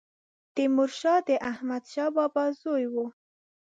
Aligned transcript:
تيمورشاه 0.55 1.19
د 1.27 1.29
احمدشاه 1.51 2.09
بابا 2.15 2.45
زوی 2.61 2.85
و 2.93 2.95